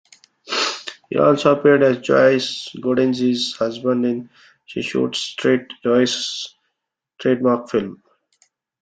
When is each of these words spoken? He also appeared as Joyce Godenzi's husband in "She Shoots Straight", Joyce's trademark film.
He 1.11 1.19
also 1.19 1.55
appeared 1.55 1.83
as 1.83 1.99
Joyce 1.99 2.69
Godenzi's 2.75 3.55
husband 3.55 4.03
in 4.03 4.31
"She 4.65 4.81
Shoots 4.81 5.19
Straight", 5.19 5.67
Joyce's 5.83 6.55
trademark 7.19 7.69
film. 7.69 8.01